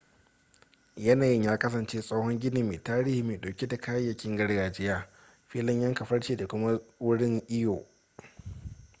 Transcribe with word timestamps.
yanayin 0.97 1.43
ya 1.43 1.57
kasance 1.59 2.01
tsohon 2.01 2.39
gini 2.39 2.63
mai 2.63 2.83
tarihi 2.83 3.23
mai 3.23 3.37
dauke 3.41 3.67
da 3.67 3.77
kayayyakin 3.77 4.35
gargajiya 4.37 5.09
filin 5.47 5.81
yanka 5.81 6.05
farce 6.05 6.35
da 6.37 6.47
kuma 6.47 6.81
wurin 6.99 7.43
iyo 7.47 7.87